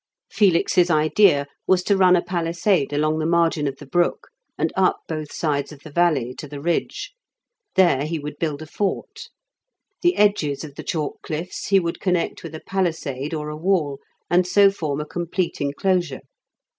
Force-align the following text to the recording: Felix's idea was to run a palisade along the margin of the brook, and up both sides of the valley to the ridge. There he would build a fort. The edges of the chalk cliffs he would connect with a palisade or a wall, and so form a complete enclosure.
Felix's 0.31 0.89
idea 0.89 1.45
was 1.67 1.83
to 1.83 1.95
run 1.95 2.15
a 2.15 2.23
palisade 2.23 2.91
along 2.91 3.19
the 3.19 3.25
margin 3.27 3.67
of 3.67 3.77
the 3.77 3.85
brook, 3.85 4.29
and 4.57 4.73
up 4.75 5.01
both 5.07 5.31
sides 5.31 5.71
of 5.71 5.81
the 5.83 5.91
valley 5.91 6.33
to 6.39 6.47
the 6.47 6.59
ridge. 6.59 7.13
There 7.75 8.07
he 8.07 8.17
would 8.17 8.39
build 8.39 8.63
a 8.63 8.65
fort. 8.65 9.29
The 10.01 10.15
edges 10.15 10.63
of 10.63 10.73
the 10.73 10.81
chalk 10.83 11.21
cliffs 11.21 11.67
he 11.67 11.79
would 11.79 11.99
connect 12.01 12.41
with 12.41 12.55
a 12.55 12.61
palisade 12.61 13.35
or 13.35 13.49
a 13.49 13.55
wall, 13.55 13.99
and 14.27 14.47
so 14.47 14.71
form 14.71 14.99
a 14.99 15.05
complete 15.05 15.61
enclosure. 15.61 16.21